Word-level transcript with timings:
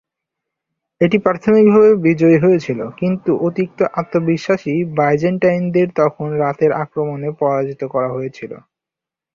এটি 1.01 1.17
প্রাথমিকভাবে 1.25 1.91
বিজয়ী 2.05 2.37
হয়েছিল, 2.39 2.79
কিন্তু 2.99 3.31
অতিরিক্ত 3.47 3.79
আত্মবিশ্বাসী 3.99 4.73
বাইজেন্টাইনদের 4.97 5.87
তখন 5.95 6.27
রাতের 6.43 6.71
আক্রমণে 6.83 7.29
পরাজিত 7.39 7.81
করা 7.93 8.09
হয়েছিল। 8.15 8.51